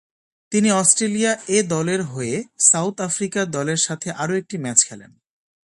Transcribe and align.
তিনি 0.51 0.69
"Australia 0.71 1.31
A" 1.47 1.63
দলের 1.67 2.01
হয়ে 2.03 2.35
সাউথ 2.59 2.95
আফ্রিকা 3.01 3.41
দলের 3.45 3.77
সাথে 3.77 4.07
আরও 4.13 4.33
একটি 4.35 4.55
ম্যাচ 4.57 4.79
খেলেন। 4.85 5.11